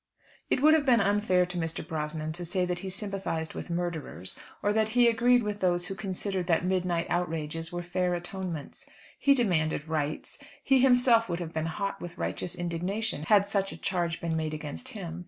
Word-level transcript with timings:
It 0.49 0.63
would 0.63 0.73
have 0.73 0.83
been 0.87 0.99
unfair 0.99 1.45
to 1.45 1.59
Mr. 1.59 1.87
Brosnan 1.87 2.31
to 2.31 2.43
say 2.43 2.65
that 2.65 2.79
he 2.79 2.89
sympathised 2.89 3.53
with 3.53 3.69
murderers, 3.69 4.35
or 4.63 4.73
that 4.73 4.89
he 4.97 5.07
agreed 5.07 5.43
with 5.43 5.59
those 5.59 5.85
who 5.85 5.93
considered 5.93 6.47
that 6.47 6.65
midnight 6.65 7.05
outrages 7.07 7.71
were 7.71 7.83
fair 7.83 8.15
atonements; 8.15 8.89
he 9.19 9.35
demanded 9.35 9.87
rights. 9.87 10.39
He 10.63 10.79
himself 10.79 11.29
would 11.29 11.39
have 11.39 11.53
been 11.53 11.67
hot 11.67 12.01
with 12.01 12.17
righteous 12.17 12.55
indignation, 12.55 13.25
had 13.27 13.47
such 13.47 13.71
a 13.71 13.77
charge 13.77 14.19
been 14.19 14.35
made 14.35 14.55
against 14.55 14.87
him. 14.87 15.19